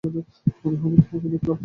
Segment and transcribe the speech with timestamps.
[0.03, 1.57] মনে হল তোমাকে দেখলাম।